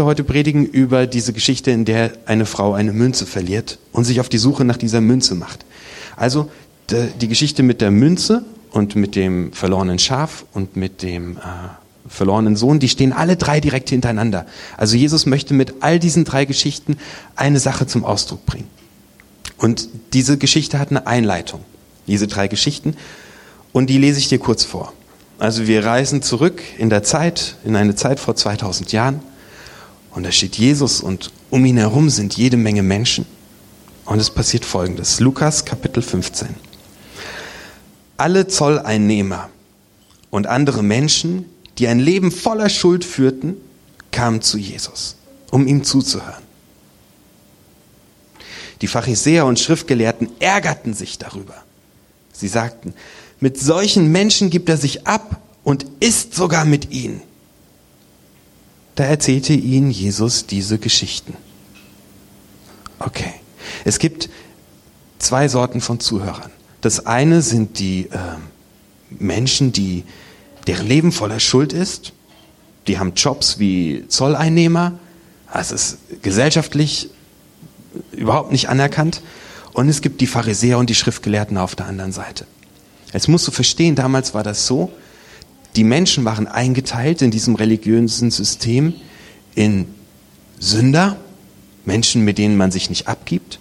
[0.00, 4.18] möchte heute predigen über diese Geschichte, in der eine Frau eine Münze verliert und sich
[4.18, 5.66] auf die Suche nach dieser Münze macht.
[6.16, 6.50] Also
[6.90, 11.40] die Geschichte mit der Münze und mit dem verlorenen Schaf und mit dem äh,
[12.08, 14.46] verlorenen Sohn, die stehen alle drei direkt hintereinander.
[14.78, 16.96] Also Jesus möchte mit all diesen drei Geschichten
[17.36, 18.68] eine Sache zum Ausdruck bringen.
[19.58, 21.60] Und diese Geschichte hat eine Einleitung,
[22.06, 22.96] diese drei Geschichten,
[23.72, 24.94] und die lese ich dir kurz vor.
[25.38, 29.20] Also wir reisen zurück in der Zeit, in eine Zeit vor 2000 Jahren,
[30.12, 33.26] und da steht Jesus und um ihn herum sind jede Menge Menschen.
[34.04, 35.20] Und es passiert Folgendes.
[35.20, 36.48] Lukas Kapitel 15.
[38.16, 39.48] Alle Zolleinnehmer
[40.30, 41.44] und andere Menschen,
[41.78, 43.56] die ein Leben voller Schuld führten,
[44.10, 45.16] kamen zu Jesus,
[45.50, 46.42] um ihm zuzuhören.
[48.80, 51.54] Die Pharisäer und Schriftgelehrten ärgerten sich darüber.
[52.32, 52.94] Sie sagten,
[53.38, 57.22] mit solchen Menschen gibt er sich ab und isst sogar mit ihnen.
[58.94, 61.34] Da erzählte ihnen Jesus diese Geschichten.
[62.98, 63.34] Okay.
[63.84, 64.28] Es gibt
[65.18, 66.50] zwei Sorten von Zuhörern.
[66.80, 68.18] Das eine sind die äh,
[69.10, 70.04] Menschen, die,
[70.66, 72.12] deren Leben voller Schuld ist.
[72.86, 74.98] Die haben Jobs wie Zolleinnehmer.
[75.52, 77.10] Das ist gesellschaftlich
[78.12, 79.22] überhaupt nicht anerkannt.
[79.72, 82.46] Und es gibt die Pharisäer und die Schriftgelehrten auf der anderen Seite.
[83.12, 84.90] Jetzt musst du verstehen, damals war das so,
[85.76, 88.94] die Menschen waren eingeteilt in diesem religiösen System
[89.54, 89.86] in
[90.58, 91.16] Sünder,
[91.84, 93.58] Menschen, mit denen man sich nicht abgibt,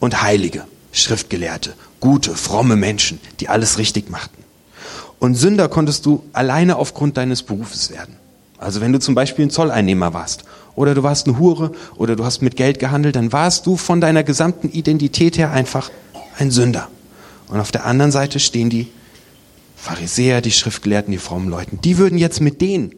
[0.00, 4.42] und Heilige, Schriftgelehrte, gute, fromme Menschen, die alles richtig machten.
[5.18, 8.16] Und Sünder konntest du alleine aufgrund deines Berufes werden.
[8.58, 12.24] Also wenn du zum Beispiel ein Zolleinnehmer warst oder du warst eine Hure oder du
[12.24, 15.90] hast mit Geld gehandelt, dann warst du von deiner gesamten Identität her einfach
[16.38, 16.88] ein Sünder.
[17.48, 18.88] Und auf der anderen Seite stehen die
[19.78, 21.80] Pharisäer, die Schriftgelehrten, die frommen Leuten.
[21.80, 22.94] Die würden jetzt mit denen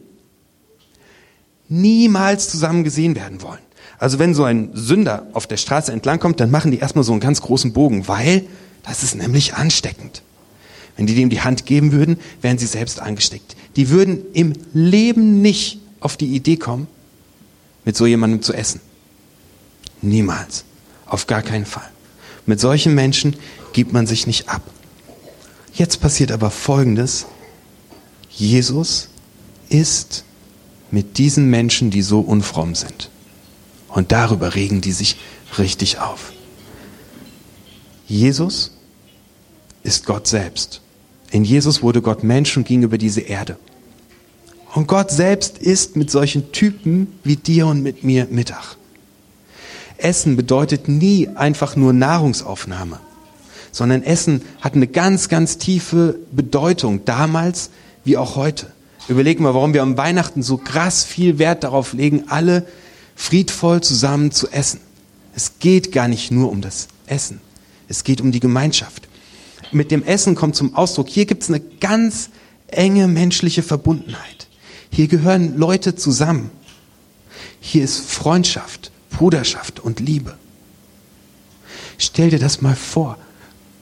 [1.69, 3.61] niemals zusammen gesehen werden wollen.
[3.97, 7.21] Also wenn so ein Sünder auf der Straße entlangkommt, dann machen die erstmal so einen
[7.21, 8.45] ganz großen Bogen, weil
[8.83, 10.23] das ist nämlich ansteckend.
[10.97, 13.55] Wenn die dem die Hand geben würden, wären sie selbst angesteckt.
[13.75, 16.87] Die würden im Leben nicht auf die Idee kommen,
[17.85, 18.81] mit so jemandem zu essen.
[20.01, 20.65] Niemals.
[21.05, 21.89] Auf gar keinen Fall.
[22.45, 23.35] Mit solchen Menschen
[23.71, 24.63] gibt man sich nicht ab.
[25.73, 27.25] Jetzt passiert aber Folgendes.
[28.29, 29.09] Jesus
[29.69, 30.25] ist
[30.91, 33.09] mit diesen Menschen, die so unfromm sind.
[33.87, 35.17] Und darüber regen die sich
[35.57, 36.31] richtig auf.
[38.07, 38.71] Jesus
[39.83, 40.81] ist Gott selbst.
[41.31, 43.57] In Jesus wurde Gott Mensch und ging über diese Erde.
[44.73, 48.77] Und Gott selbst ist mit solchen Typen wie dir und mit mir Mittag.
[49.97, 52.99] Essen bedeutet nie einfach nur Nahrungsaufnahme,
[53.71, 57.69] sondern Essen hat eine ganz, ganz tiefe Bedeutung, damals
[58.03, 58.67] wie auch heute.
[59.07, 62.65] Überlegen wir, warum wir am Weihnachten so krass viel Wert darauf legen, alle
[63.15, 64.79] friedvoll zusammen zu essen.
[65.35, 67.41] Es geht gar nicht nur um das Essen,
[67.87, 69.07] es geht um die Gemeinschaft.
[69.71, 72.29] Mit dem Essen kommt zum Ausdruck, hier gibt es eine ganz
[72.67, 74.47] enge menschliche Verbundenheit.
[74.91, 76.51] Hier gehören Leute zusammen.
[77.61, 80.35] Hier ist Freundschaft, Bruderschaft und Liebe.
[81.97, 83.17] Stell dir das mal vor.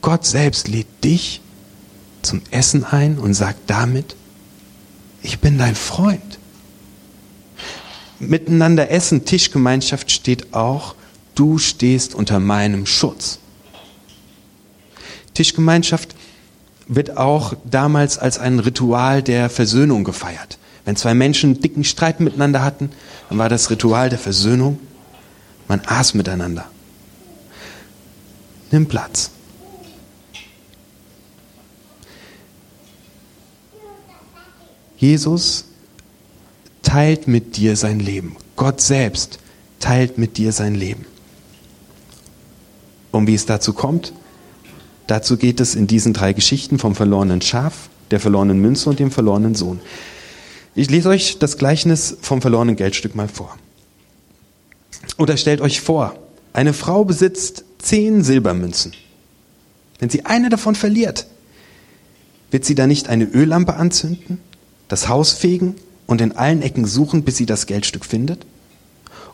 [0.00, 1.40] Gott selbst lädt dich
[2.22, 4.16] zum Essen ein und sagt damit,
[5.22, 6.38] ich bin dein Freund.
[8.18, 10.94] Miteinander essen, Tischgemeinschaft steht auch,
[11.34, 13.38] du stehst unter meinem Schutz.
[15.34, 16.14] Tischgemeinschaft
[16.86, 20.58] wird auch damals als ein Ritual der Versöhnung gefeiert.
[20.84, 22.90] Wenn zwei Menschen dicken Streit miteinander hatten,
[23.28, 24.78] dann war das Ritual der Versöhnung.
[25.68, 26.68] Man aß miteinander.
[28.70, 29.30] Nimm Platz.
[35.00, 35.64] Jesus
[36.82, 38.36] teilt mit dir sein Leben.
[38.54, 39.38] Gott selbst
[39.78, 41.06] teilt mit dir sein Leben.
[43.10, 44.12] Und wie es dazu kommt,
[45.06, 49.10] dazu geht es in diesen drei Geschichten vom verlorenen Schaf, der verlorenen Münze und dem
[49.10, 49.80] verlorenen Sohn.
[50.74, 53.56] Ich lese euch das Gleichnis vom verlorenen Geldstück mal vor.
[55.16, 56.14] Oder stellt euch vor,
[56.52, 58.92] eine Frau besitzt zehn Silbermünzen.
[59.98, 61.26] Wenn sie eine davon verliert,
[62.50, 64.40] wird sie da nicht eine Öllampe anzünden,
[64.90, 65.76] das Haus fegen
[66.06, 68.44] und in allen Ecken suchen, bis sie das Geldstück findet?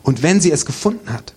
[0.03, 1.33] Und wenn sie es gefunden hat,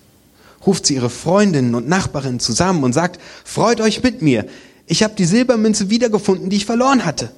[0.65, 4.45] ruft sie ihre Freundinnen und Nachbarinnen zusammen und sagt, freut euch mit mir,
[4.85, 7.31] ich habe die Silbermünze wiedergefunden, die ich verloren hatte.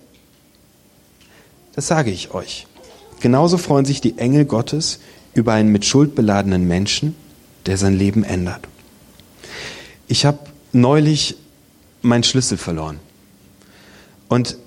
[1.74, 2.68] Das sage ich euch.
[3.22, 5.00] Genauso freuen sich die Engel Gottes
[5.34, 7.16] über einen mit Schuld beladenen Menschen,
[7.66, 8.68] der sein Leben ändert.
[10.08, 10.40] Ich habe
[10.74, 11.38] neulich
[12.02, 13.00] meinen Schlüssel verloren.
[14.28, 14.58] Und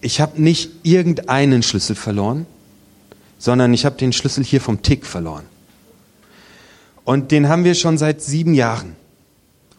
[0.00, 2.46] ich habe nicht irgendeinen Schlüssel verloren,
[3.38, 5.44] sondern ich habe den Schlüssel hier vom Tick verloren.
[7.04, 8.96] Und den haben wir schon seit sieben Jahren.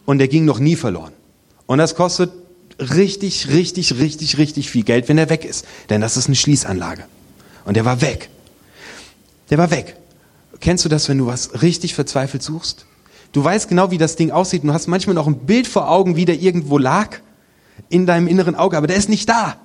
[0.04, 1.12] Und der ging noch nie verloren.
[1.66, 2.32] Und das kostet
[2.78, 5.64] richtig, richtig, richtig, richtig viel Geld, wenn er weg ist.
[5.88, 7.04] Denn das ist eine Schließanlage.
[7.64, 8.30] Und der war weg.
[9.50, 9.96] Der war weg.
[10.60, 12.86] Kennst du das, wenn du was richtig verzweifelt suchst?
[13.32, 14.64] Du weißt genau, wie das Ding aussieht.
[14.64, 17.18] Du hast manchmal noch ein Bild vor Augen, wie der irgendwo lag
[17.88, 19.56] in deinem inneren Auge, aber der ist nicht da.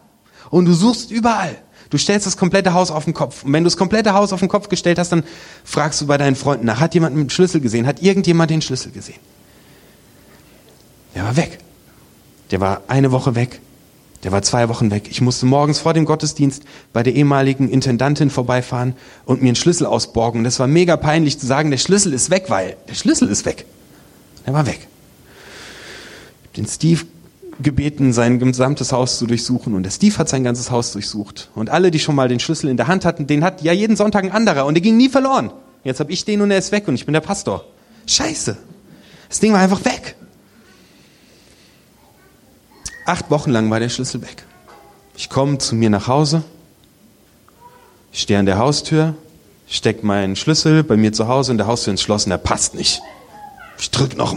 [0.49, 1.57] Und du suchst überall.
[1.89, 3.43] Du stellst das komplette Haus auf den Kopf.
[3.43, 5.23] Und wenn du das komplette Haus auf den Kopf gestellt hast, dann
[5.63, 7.85] fragst du bei deinen Freunden nach, hat jemand einen Schlüssel gesehen?
[7.85, 9.19] Hat irgendjemand den Schlüssel gesehen?
[11.13, 11.59] Der war weg.
[12.51, 13.61] Der war eine Woche weg.
[14.23, 15.07] Der war zwei Wochen weg.
[15.11, 16.63] Ich musste morgens vor dem Gottesdienst
[16.93, 18.95] bei der ehemaligen Intendantin vorbeifahren
[19.25, 20.39] und mir einen Schlüssel ausborgen.
[20.39, 23.45] Und das war mega peinlich zu sagen, der Schlüssel ist weg, weil der Schlüssel ist
[23.45, 23.65] weg.
[24.45, 24.87] Der war weg.
[26.57, 27.05] Den Steve
[27.59, 29.73] gebeten, sein gesamtes Haus zu durchsuchen.
[29.73, 31.49] Und der Steve hat sein ganzes Haus durchsucht.
[31.55, 33.95] Und alle, die schon mal den Schlüssel in der Hand hatten, den hat ja jeden
[33.95, 34.65] Sonntag ein anderer.
[34.65, 35.51] Und der ging nie verloren.
[35.83, 37.63] Jetzt habe ich den und er ist weg und ich bin der Pastor.
[38.07, 38.57] Scheiße.
[39.29, 40.15] Das Ding war einfach weg.
[43.05, 44.43] Acht Wochen lang war der Schlüssel weg.
[45.15, 46.43] Ich komme zu mir nach Hause,
[48.11, 49.15] ich stehe an der Haustür,
[49.67, 52.73] steck meinen Schlüssel bei mir zu Hause in der Haustür ins Schloss und der passt
[52.75, 53.01] nicht.
[53.77, 54.33] Ich drück noch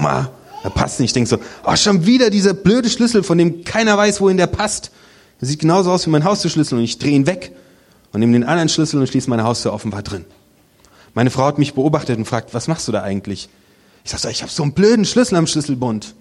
[0.63, 1.11] er passt nicht.
[1.11, 4.47] Ich denke so, oh, schon wieder dieser blöde Schlüssel, von dem keiner weiß, wohin der
[4.47, 4.91] passt.
[5.41, 7.53] Der sieht genauso aus wie mein Haustürschlüssel und ich drehe ihn weg
[8.13, 10.25] und nehme den anderen Schlüssel und schließe meine Haustür offen, war drin.
[11.15, 13.49] Meine Frau hat mich beobachtet und fragt, was machst du da eigentlich?
[14.05, 16.15] Ich sag so, ich habe so einen blöden Schlüssel am Schlüsselbund.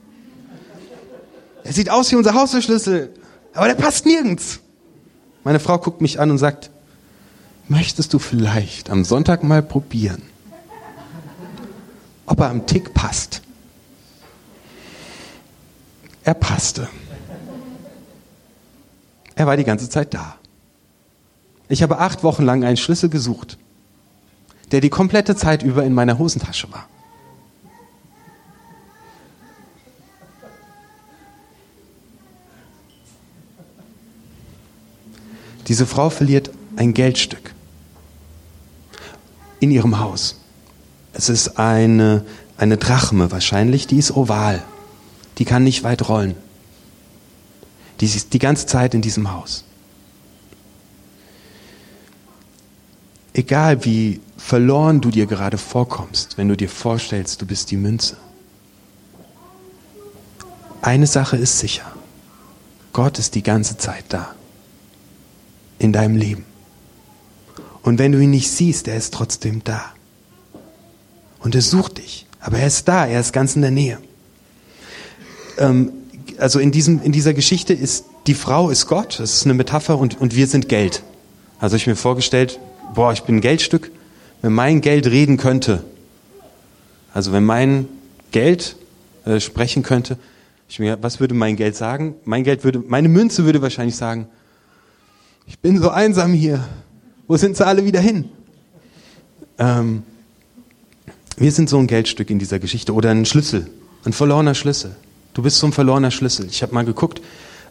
[1.64, 3.14] Er sieht aus wie unser Haustürschlüssel,
[3.54, 4.60] aber der passt nirgends.
[5.44, 6.70] Meine Frau guckt mich an und sagt,
[7.68, 10.22] möchtest du vielleicht am Sonntag mal probieren,
[12.26, 13.42] ob er am Tick passt?
[16.28, 16.90] Er passte.
[19.36, 20.36] Er war die ganze Zeit da.
[21.70, 23.58] Ich habe acht Wochen lang einen Schlüssel gesucht,
[24.74, 26.90] der die komplette Zeit über in meiner Hosentasche war.
[35.70, 37.54] Diese Frau verliert ein Geldstück
[39.62, 40.42] in ihrem Haus.
[41.14, 42.26] Es ist eine,
[42.58, 44.62] eine Drachme wahrscheinlich, die ist oval.
[45.38, 46.36] Die kann nicht weit rollen.
[48.00, 49.64] Die ist die ganze Zeit in diesem Haus.
[53.34, 58.18] Egal wie verloren du dir gerade vorkommst, wenn du dir vorstellst, du bist die Münze.
[60.82, 61.92] Eine Sache ist sicher.
[62.94, 64.34] Gott ist die ganze Zeit da
[65.80, 66.46] in deinem Leben.
[67.84, 69.86] Und wenn du ihn nicht siehst, er ist trotzdem da.
[71.40, 72.26] Und er sucht dich.
[72.40, 74.00] Aber er ist da, er ist ganz in der Nähe.
[75.58, 75.92] Ähm,
[76.38, 79.98] also in, diesem, in dieser Geschichte ist die Frau ist Gott, das ist eine Metapher,
[79.98, 81.04] und, und wir sind Geld.
[81.60, 82.60] Also ich mir vorgestellt,
[82.94, 83.92] boah, ich bin ein Geldstück,
[84.42, 85.84] wenn mein Geld reden könnte,
[87.14, 87.88] also wenn mein
[88.32, 88.76] Geld
[89.26, 90.18] äh, sprechen könnte,
[90.70, 92.16] ich mir, was würde mein Geld sagen?
[92.26, 94.28] Mein Geld würde, meine Münze würde wahrscheinlich sagen,
[95.48, 96.68] ich bin so einsam hier.
[97.26, 98.26] Wo sind sie alle wieder hin?
[99.58, 100.04] Ähm,
[101.38, 103.68] wir sind so ein Geldstück in dieser Geschichte oder ein Schlüssel,
[104.04, 104.96] ein verlorener Schlüssel.
[105.38, 106.48] Du bist so ein verlorener Schlüssel.
[106.50, 107.22] Ich habe mal geguckt,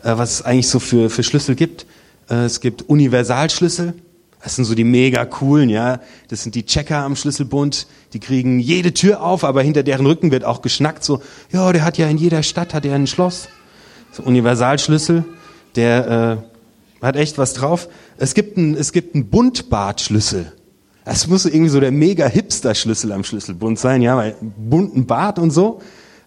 [0.05, 1.85] äh, was es eigentlich so für, für Schlüssel gibt.
[2.31, 3.95] Äh, es gibt Universalschlüssel.
[4.41, 5.99] Das sind so die mega coolen, ja.
[6.29, 7.89] Das sind die Checker am Schlüsselbund.
[8.13, 11.03] Die kriegen jede Tür auf, aber hinter deren Rücken wird auch geschnackt.
[11.03, 11.21] So,
[11.51, 13.49] ja, der hat ja in jeder Stadt hat er ein Schloss.
[14.13, 15.25] So Universalschlüssel,
[15.75, 16.39] der
[17.03, 17.89] äh, hat echt was drauf.
[18.17, 20.53] Es gibt einen, es gibt einen Buntbartschlüssel.
[21.05, 25.51] Das muss irgendwie so der mega Hipster-Schlüssel am Schlüsselbund sein, ja, weil bunten Bart und
[25.51, 25.81] so.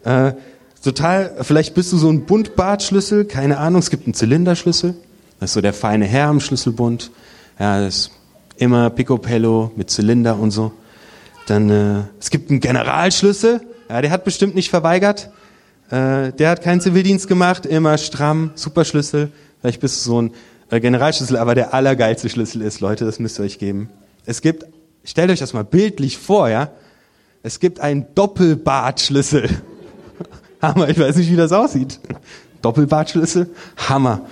[0.03, 0.34] Äh,
[0.81, 3.79] total, vielleicht bist du so ein Buntbartschlüssel, keine Ahnung.
[3.79, 4.95] Es gibt einen Zylinderschlüssel.
[5.39, 7.12] Das ist so der feine Herr am Schlüsselbund.
[7.59, 8.12] Ja, das ist
[8.57, 10.71] immer Picopello mit Zylinder und so.
[11.48, 13.62] Dann, äh, es gibt einen Generalschlüssel.
[13.89, 15.29] Ja, der hat bestimmt nicht verweigert.
[15.89, 19.31] Äh, der hat keinen Zivildienst gemacht, immer stramm, Superschlüssel.
[19.62, 20.31] Vielleicht bist du so ein
[20.69, 23.89] äh, Generalschlüssel aber der allergeilste Schlüssel ist, Leute, das müsst ihr euch geben.
[24.25, 24.65] Es gibt,
[25.03, 26.69] stellt euch das mal bildlich vor, ja.
[27.41, 29.50] Es gibt einen Doppelbartschlüssel.
[30.62, 32.00] Hammer, ich weiß nicht, wie das aussieht.
[32.62, 34.25] Doppelbartschlüssel, Hammer.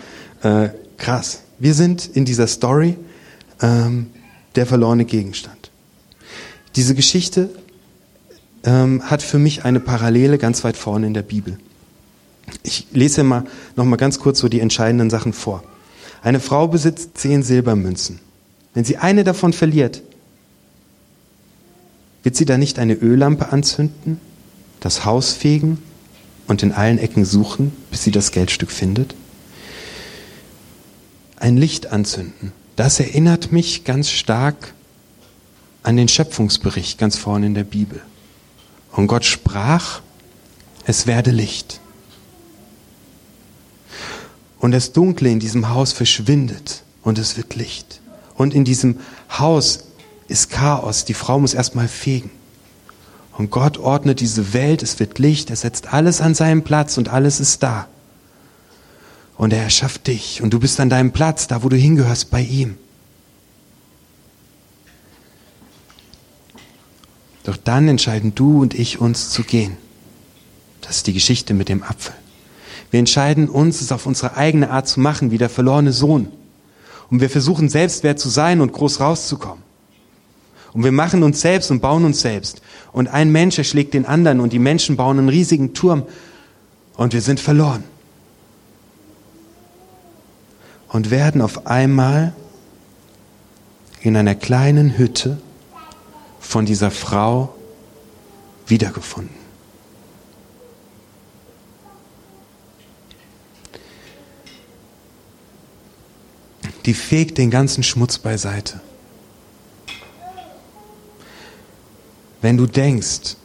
[0.43, 1.41] Äh, krass.
[1.59, 2.97] Wir sind in dieser Story
[3.61, 4.07] ähm,
[4.55, 5.71] der verlorene Gegenstand.
[6.75, 7.49] Diese Geschichte
[8.63, 11.57] ähm, hat für mich eine Parallele ganz weit vorne in der Bibel.
[12.63, 15.63] Ich lese mal noch mal ganz kurz so die entscheidenden Sachen vor.
[16.21, 18.19] Eine Frau besitzt zehn Silbermünzen.
[18.73, 20.03] Wenn sie eine davon verliert,
[22.23, 24.19] wird sie da nicht eine Öllampe anzünden,
[24.79, 25.79] das Haus fegen
[26.47, 29.15] und in allen Ecken suchen, bis sie das Geldstück findet?
[31.37, 32.51] Ein Licht anzünden.
[32.75, 34.73] Das erinnert mich ganz stark
[35.83, 38.01] an den Schöpfungsbericht ganz vorne in der Bibel.
[38.91, 40.01] Und Gott sprach,
[40.85, 41.79] es werde Licht.
[44.59, 48.01] Und das Dunkle in diesem Haus verschwindet und es wird Licht.
[48.35, 48.99] Und in diesem
[49.29, 49.85] Haus
[50.27, 51.05] ist Chaos.
[51.05, 52.31] Die Frau muss erstmal fegen.
[53.37, 57.09] Und Gott ordnet diese Welt, es wird Licht, er setzt alles an seinen Platz und
[57.09, 57.87] alles ist da.
[59.37, 62.41] Und er erschafft dich und du bist an deinem Platz, da wo du hingehörst, bei
[62.41, 62.77] ihm.
[67.43, 69.77] Doch dann entscheiden du und ich uns zu gehen.
[70.81, 72.15] Das ist die Geschichte mit dem Apfel.
[72.89, 76.31] Wir entscheiden uns, es auf unsere eigene Art zu machen, wie der verlorene Sohn.
[77.11, 79.66] Und wir versuchen selbstwert zu sein und groß rauszukommen.
[80.73, 82.61] Und wir machen uns selbst und bauen uns selbst.
[82.91, 86.03] Und ein Mensch erschlägt den anderen und die Menschen bauen einen riesigen Turm
[86.95, 87.83] und wir sind verloren.
[90.89, 92.33] Und werden auf einmal
[94.01, 95.37] in einer kleinen Hütte
[96.39, 97.53] von dieser Frau
[98.67, 99.35] wiedergefunden.
[106.85, 108.79] Die fegt den ganzen Schmutz beiseite.
[112.41, 113.35] Wenn du denkst,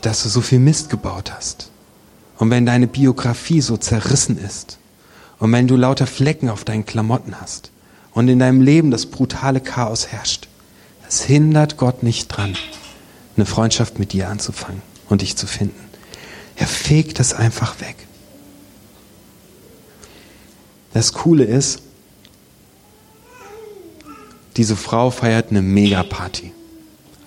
[0.00, 1.70] dass du so viel Mist gebaut hast
[2.38, 4.78] und wenn deine Biografie so zerrissen ist
[5.38, 7.70] und wenn du lauter Flecken auf deinen Klamotten hast
[8.12, 10.48] und in deinem Leben das brutale Chaos herrscht,
[11.08, 12.56] es hindert Gott nicht dran,
[13.36, 15.80] eine Freundschaft mit dir anzufangen und dich zu finden.
[16.56, 17.96] Er fegt das einfach weg.
[20.92, 21.82] Das Coole ist,
[24.56, 26.52] diese Frau feiert eine Megaparty.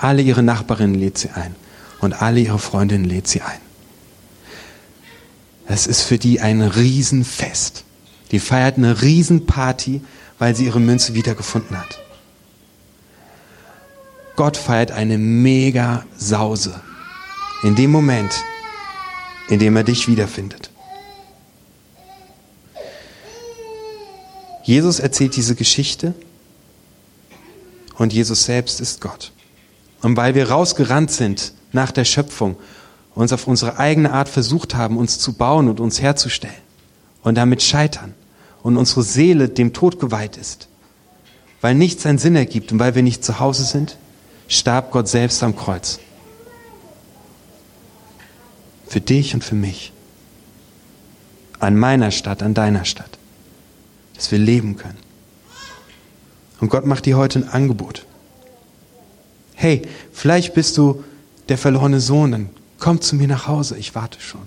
[0.01, 1.55] Alle ihre Nachbarinnen lädt sie ein
[1.99, 3.59] und alle ihre Freundinnen lädt sie ein.
[5.67, 7.83] Es ist für die ein Riesenfest.
[8.31, 10.01] Die feiert eine Riesenparty,
[10.39, 12.01] weil sie ihre Münze wiedergefunden hat.
[14.35, 16.81] Gott feiert eine mega Sause.
[17.61, 18.33] In dem Moment,
[19.49, 20.71] in dem er dich wiederfindet.
[24.63, 26.15] Jesus erzählt diese Geschichte
[27.97, 29.31] und Jesus selbst ist Gott.
[30.01, 32.57] Und weil wir rausgerannt sind nach der Schöpfung,
[33.13, 36.53] uns auf unsere eigene Art versucht haben, uns zu bauen und uns herzustellen
[37.23, 38.13] und damit scheitern
[38.63, 40.67] und unsere Seele dem Tod geweiht ist,
[41.59, 43.97] weil nichts einen Sinn ergibt und weil wir nicht zu Hause sind,
[44.47, 45.99] starb Gott selbst am Kreuz.
[48.87, 49.93] Für dich und für mich.
[51.59, 53.19] An meiner Stadt, an deiner Stadt.
[54.15, 54.97] Dass wir leben können.
[56.59, 58.05] Und Gott macht dir heute ein Angebot
[59.61, 61.03] hey, vielleicht bist du
[61.47, 62.49] der verlorene Sohn, dann
[62.79, 64.41] komm zu mir nach Hause, ich warte schon.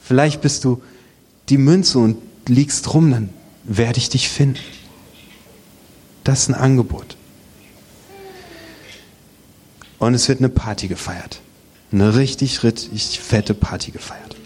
[0.00, 0.82] Vielleicht bist du
[1.48, 3.28] die Münze und liegst rum, dann
[3.62, 4.58] werde ich dich finden.
[6.24, 7.16] Das ist ein Angebot.
[10.00, 11.40] Und es wird eine Party gefeiert.
[11.92, 14.36] Eine richtig, richtig fette Party gefeiert.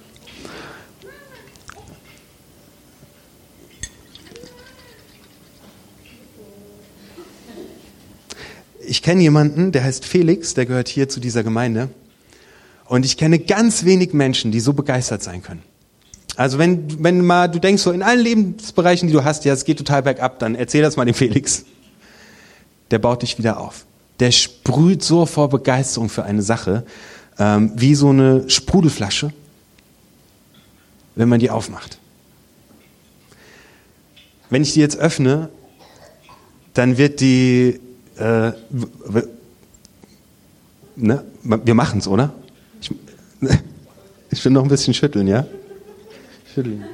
[8.92, 11.88] Ich kenne jemanden, der heißt Felix, der gehört hier zu dieser Gemeinde.
[12.84, 15.62] Und ich kenne ganz wenig Menschen, die so begeistert sein können.
[16.37, 19.64] Also wenn, wenn mal du denkst, so in allen Lebensbereichen, die du hast, ja, es
[19.64, 21.64] geht total bergab, dann erzähl das mal dem Felix.
[22.90, 23.87] Der baut dich wieder auf.
[24.20, 26.84] Der sprüht so vor Begeisterung für eine Sache,
[27.38, 29.32] ähm, wie so eine Sprudelflasche,
[31.14, 31.96] wenn man die aufmacht.
[34.50, 35.49] Wenn ich die jetzt öffne,
[36.75, 37.80] dann wird die
[38.19, 38.52] äh,
[40.97, 41.25] ne?
[41.42, 42.33] wir machen es, oder?
[42.81, 42.90] Ich,
[44.31, 45.47] ich will noch ein bisschen schütteln, ja?
[46.54, 46.85] Schütteln.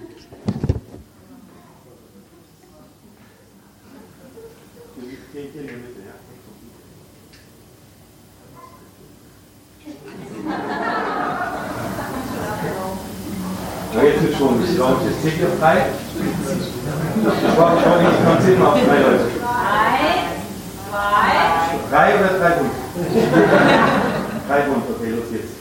[14.19, 15.87] Ist schon, ich glaube, jetzt zählt ihr frei.
[16.17, 19.25] Ich brauche nicht, man zählt mal auf drei Leute.
[19.41, 20.19] Drei.
[21.91, 22.29] Drei oder
[24.49, 25.55] drei Bund, okay, los jetzt.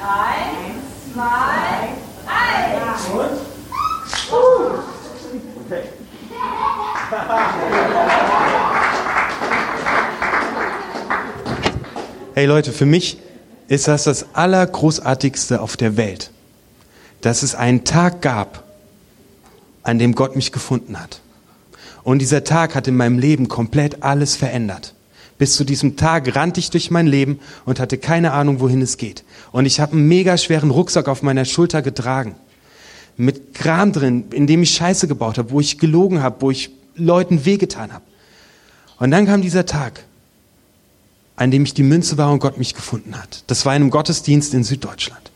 [0.00, 1.88] Eins, zwei,
[2.24, 2.74] drei.
[3.12, 3.54] Und?
[5.64, 5.82] Okay.
[12.34, 13.18] Hey Leute, für mich
[13.68, 16.30] ist das das Allergroßartigste auf der Welt,
[17.22, 18.64] dass es einen Tag gab,
[19.82, 21.20] an dem Gott mich gefunden hat.
[22.02, 24.94] Und dieser Tag hat in meinem Leben komplett alles verändert.
[25.36, 28.96] Bis zu diesem Tag rannte ich durch mein Leben und hatte keine Ahnung, wohin es
[28.96, 29.24] geht.
[29.50, 32.36] Und ich habe einen mega schweren Rucksack auf meiner Schulter getragen.
[33.16, 36.70] Mit Kram drin, in dem ich Scheiße gebaut habe, wo ich gelogen habe, wo ich
[36.96, 38.04] Leuten wehgetan habe.
[38.98, 40.04] Und dann kam dieser Tag,
[41.36, 43.42] an dem ich die Münze war und Gott mich gefunden hat.
[43.48, 45.32] Das war in einem Gottesdienst in Süddeutschland.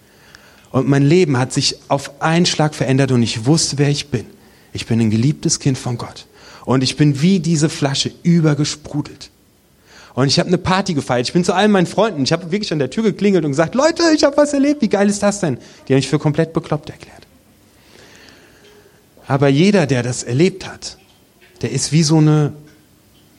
[0.70, 4.26] Und mein Leben hat sich auf einen Schlag verändert und ich wusste, wer ich bin.
[4.72, 6.26] Ich bin ein geliebtes Kind von Gott.
[6.64, 9.30] Und ich bin wie diese Flasche übergesprudelt.
[10.18, 11.28] Und ich habe eine Party gefeiert.
[11.28, 12.24] Ich bin zu allen meinen Freunden.
[12.24, 14.82] Ich habe wirklich an der Tür geklingelt und gesagt, Leute, ich habe was erlebt.
[14.82, 15.58] Wie geil ist das denn?
[15.86, 17.22] Die haben mich für komplett bekloppt erklärt.
[19.28, 20.98] Aber jeder, der das erlebt hat,
[21.62, 22.52] der ist wie so eine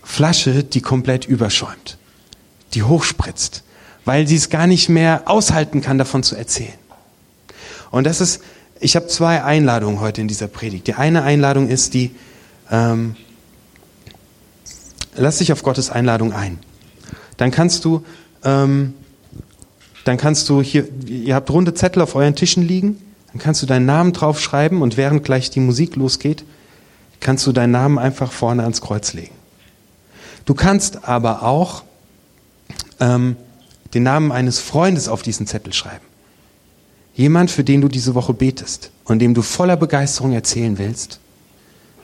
[0.04, 1.98] Flasche, die komplett überschäumt,
[2.74, 3.64] die hochspritzt,
[4.06, 6.80] weil sie es gar nicht mehr aushalten kann, davon zu erzählen.
[7.92, 8.42] Und das ist,
[8.80, 10.88] ich habe zwei Einladungen heute in dieser Predigt.
[10.88, 12.12] Die eine Einladung ist die,
[12.72, 13.18] ähm,
[15.18, 16.60] lass dich auf Gottes Einladung ein.
[17.40, 18.04] Dann kannst du,
[18.44, 18.94] ähm,
[20.04, 22.98] dann kannst du hier, ihr habt runde Zettel auf euren Tischen liegen,
[23.32, 26.44] dann kannst du deinen Namen draufschreiben und während gleich die Musik losgeht,
[27.22, 29.34] kannst du deinen Namen einfach vorne ans Kreuz legen.
[30.44, 31.84] Du kannst aber auch
[33.00, 33.38] ähm,
[33.94, 36.06] den Namen eines Freundes auf diesen Zettel schreiben.
[37.16, 41.20] Jemand, für den du diese Woche betest und dem du voller Begeisterung erzählen willst,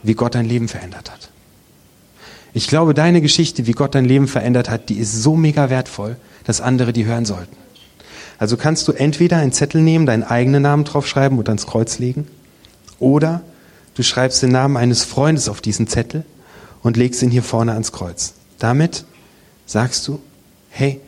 [0.01, 1.29] wie Gott dein Leben verändert hat.
[2.55, 6.15] Ich glaube, deine Geschichte, wie Gott dein Leben verändert hat, die ist so mega wertvoll,
[6.45, 7.57] dass andere die hören sollten.
[8.37, 12.29] Also kannst du entweder einen Zettel nehmen, deinen eigenen Namen draufschreiben und ans Kreuz legen,
[12.97, 13.41] oder
[13.95, 16.23] du schreibst den Namen eines Freundes auf diesen Zettel
[16.81, 18.35] und legst ihn hier vorne ans Kreuz.
[18.57, 19.03] Damit
[19.65, 20.21] sagst du,
[20.69, 21.01] hey,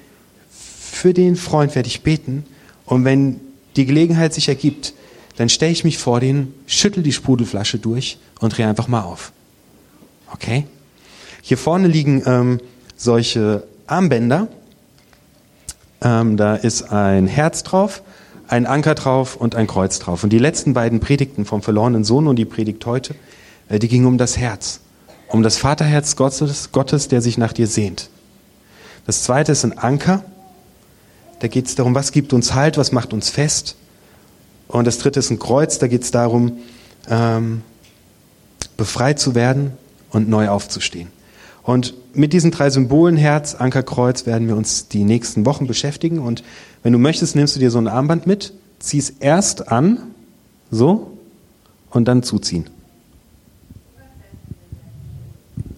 [0.52, 2.44] für den Freund werde ich beten
[2.86, 3.40] und wenn
[3.78, 4.94] die Gelegenheit sich ergibt,
[5.38, 9.32] dann stelle ich mich vor den, schüttel die Sprudelflasche durch und drehe einfach mal auf.
[10.34, 10.66] Okay?
[11.48, 12.60] Hier vorne liegen ähm,
[12.98, 14.50] solche Armbänder.
[16.02, 18.04] Ähm, da ist ein Herz drauf,
[18.50, 20.26] ein Anker drauf und ein Kreuz drauf.
[20.26, 23.16] Und die letzten beiden Predigten vom verlorenen Sohn und die Predigt heute,
[23.70, 24.82] äh, die gingen um das Herz.
[25.30, 28.10] Um das Vaterherz Gottes, Gottes, der sich nach dir sehnt.
[29.06, 30.26] Das zweite ist ein Anker.
[31.40, 33.78] Da geht es darum, was gibt uns Halt, was macht uns fest.
[34.68, 36.58] Und das dritte ist ein Kreuz, da geht es darum,
[37.10, 37.62] ähm,
[38.76, 39.72] befreit zu werden
[40.10, 41.16] und neu aufzustehen.
[41.68, 46.20] Und mit diesen drei Symbolen, Herz, Anker, Kreuz, werden wir uns die nächsten Wochen beschäftigen.
[46.20, 46.42] Und
[46.82, 50.00] wenn du möchtest, nimmst du dir so ein Armband mit, zieh es erst an,
[50.72, 51.12] so,
[51.90, 52.70] und dann zuziehen.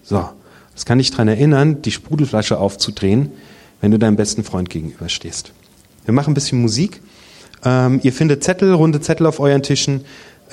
[0.04, 0.28] So,
[0.74, 3.32] das kann dich daran erinnern, die Sprudelflasche aufzudrehen,
[3.80, 5.50] wenn du deinem besten Freund gegenüberstehst.
[6.04, 7.02] Wir machen ein bisschen Musik.
[7.64, 10.02] Ähm, ihr findet Zettel, runde Zettel auf euren Tischen,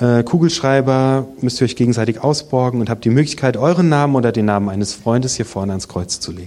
[0.00, 4.46] äh, Kugelschreiber, müsst ihr euch gegenseitig ausborgen und habt die Möglichkeit, euren Namen oder den
[4.46, 6.46] Namen eines Freundes hier vorne ans Kreuz zu legen.